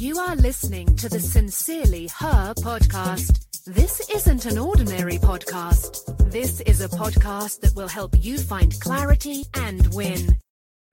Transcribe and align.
You 0.00 0.18
are 0.18 0.34
listening 0.34 0.96
to 0.96 1.10
the 1.10 1.20
Sincerely 1.20 2.08
Her 2.16 2.54
podcast. 2.54 3.64
This 3.66 4.08
isn't 4.08 4.46
an 4.46 4.56
ordinary 4.56 5.18
podcast. 5.18 6.30
This 6.30 6.62
is 6.62 6.80
a 6.80 6.88
podcast 6.88 7.60
that 7.60 7.76
will 7.76 7.86
help 7.86 8.14
you 8.18 8.38
find 8.38 8.80
clarity 8.80 9.44
and 9.52 9.92
win. 9.92 10.38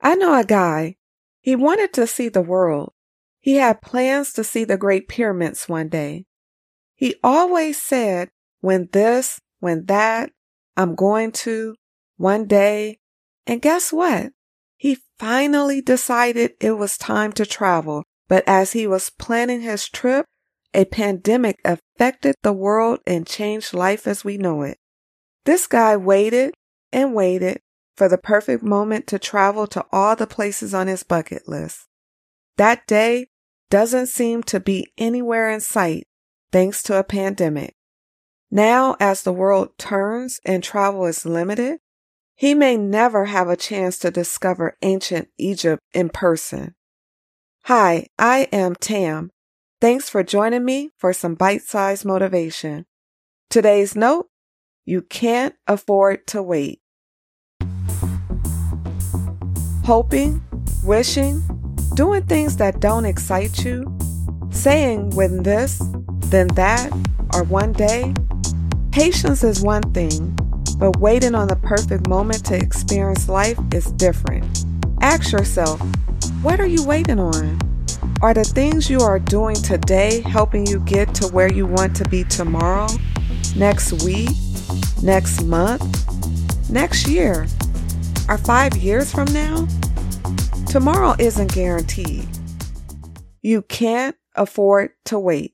I 0.02 0.16
know 0.16 0.38
a 0.38 0.44
guy. 0.44 0.98
He 1.40 1.56
wanted 1.56 1.94
to 1.94 2.06
see 2.06 2.28
the 2.28 2.42
world. 2.42 2.92
He 3.40 3.56
had 3.56 3.82
plans 3.82 4.34
to 4.34 4.44
see 4.44 4.66
the 4.66 4.76
Great 4.76 5.08
Pyramids 5.08 5.70
one 5.70 5.88
day. 5.88 6.26
He 6.94 7.16
always 7.24 7.82
said, 7.82 8.28
when 8.60 8.90
this, 8.92 9.40
when 9.62 9.86
that, 9.86 10.32
I'm 10.76 10.96
going 10.96 11.32
to, 11.44 11.76
one 12.18 12.46
day. 12.46 13.00
And 13.46 13.62
guess 13.62 13.94
what? 13.94 14.34
He 14.76 14.98
finally 15.18 15.80
decided 15.80 16.56
it 16.60 16.72
was 16.72 16.98
time 16.98 17.32
to 17.32 17.46
travel. 17.46 18.04
But 18.28 18.44
as 18.48 18.74
he 18.74 18.88
was 18.88 19.10
planning 19.10 19.62
his 19.62 19.88
trip, 19.88 20.26
a 20.74 20.86
pandemic 20.86 21.60
affected 21.64 22.36
the 22.44 22.54
world 22.54 23.00
and 23.08 23.26
changed 23.26 23.74
life 23.74 24.06
as 24.08 24.24
we 24.24 24.38
know 24.38 24.64
it. 24.64 24.78
This 25.46 25.66
guy 25.66 25.96
waited 25.96 26.54
and 26.92 27.14
waited 27.14 27.62
for 27.96 28.10
the 28.10 28.18
perfect 28.18 28.64
moment 28.64 29.08
to 29.08 29.18
travel 29.18 29.66
to 29.68 29.86
all 29.92 30.16
the 30.16 30.28
places 30.28 30.74
on 30.74 30.88
his 30.88 31.04
bucket 31.04 31.48
list. 31.48 31.88
That 32.58 32.86
day 32.86 33.28
doesn't 33.70 34.08
seem 34.08 34.44
to 34.44 34.60
be 34.60 34.92
anywhere 34.98 35.50
in 35.50 35.62
sight 35.62 36.06
thanks 36.52 36.84
to 36.84 36.98
a 36.98 37.04
pandemic. 37.04 37.76
Now, 38.50 38.96
as 39.00 39.24
the 39.24 39.34
world 39.34 39.78
turns 39.78 40.40
and 40.46 40.64
travel 40.64 41.06
is 41.06 41.26
limited, 41.26 41.80
he 42.36 42.54
may 42.54 42.78
never 42.78 43.26
have 43.26 43.50
a 43.50 43.58
chance 43.58 43.98
to 44.00 44.12
discover 44.12 44.78
ancient 44.82 45.30
Egypt 45.38 45.82
in 45.94 46.10
person. 46.10 46.76
Hi, 47.68 48.08
I 48.18 48.48
am 48.54 48.76
Tam. 48.76 49.30
Thanks 49.82 50.10
for 50.10 50.24
joining 50.24 50.64
me 50.64 50.92
for 50.98 51.12
some 51.12 51.36
bite-sized 51.36 52.06
motivation. 52.06 52.86
Today's 53.50 53.94
note, 53.94 54.28
you 54.86 55.02
can't 55.02 55.54
afford 55.68 56.26
to 56.28 56.42
wait. 56.42 56.80
Hoping, 59.84 60.42
wishing, 60.82 61.44
doing 61.94 62.24
things 62.24 62.56
that 62.56 62.80
don't 62.80 63.04
excite 63.04 63.66
you, 63.66 63.98
saying 64.50 65.10
when 65.10 65.44
this, 65.44 65.84
then 66.28 66.48
that, 66.56 66.90
or 67.34 67.44
one 67.44 67.74
day. 67.74 68.14
Patience 68.94 69.44
is 69.44 69.62
one 69.62 69.84
thing, 69.92 70.40
but 70.78 71.02
waiting 71.02 71.36
on 71.36 71.50
the 71.50 71.58
perfect 71.58 72.08
moment 72.08 72.46
to 72.46 72.56
experience 72.56 73.28
life 73.28 73.60
is 73.74 73.92
different. 73.92 74.64
Ask 75.02 75.34
yourself, 75.34 75.82
what 76.42 76.60
are 76.60 76.68
you 76.68 76.84
waiting 76.84 77.20
on? 77.20 77.60
Are 78.22 78.34
the 78.34 78.44
things 78.44 78.90
you 78.90 79.00
are 79.02 79.20
doing 79.20 79.56
today 79.56 80.22
helping 80.22 80.66
you 80.66 80.80
get 80.82 81.14
to 81.16 81.28
where 81.28 81.52
you 81.52 81.66
want 81.66 81.96
to 81.98 82.10
be 82.10 82.24
tomorrow, 82.24 82.88
next 83.56 84.04
week, 84.04 84.30
next 85.02 85.44
month, 85.44 86.70
next 86.70 87.08
year, 87.08 87.48
or 88.30 88.38
five 88.38 88.76
years 88.78 89.12
from 89.12 89.32
now? 89.34 89.68
Tomorrow 90.68 91.16
isn't 91.20 91.54
guaranteed. 91.54 92.28
You 93.42 93.62
can't 93.62 94.16
afford 94.36 94.92
to 95.06 95.20
wait. 95.20 95.54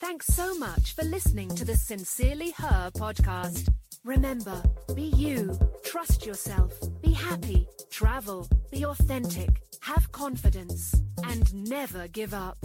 Thanks 0.00 0.26
so 0.26 0.56
much 0.58 0.94
for 0.94 1.04
listening 1.04 1.48
to 1.56 1.64
the 1.64 1.76
Sincerely 1.76 2.52
Her 2.52 2.90
podcast. 2.94 3.68
Remember, 4.04 4.62
be 4.94 5.02
you, 5.02 5.58
trust 5.84 6.26
yourself, 6.26 6.72
be 7.00 7.12
happy, 7.12 7.68
travel, 7.92 8.48
be 8.70 8.84
authentic, 8.86 9.60
have 9.80 10.10
confidence, 10.12 10.94
and 11.24 11.54
never 11.54 12.08
give 12.08 12.32
up. 12.32 12.56